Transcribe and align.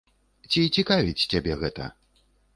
Ці 0.55 0.61
цікавіць 0.77 1.27
цябе 1.35 1.61
гэта? 1.61 1.91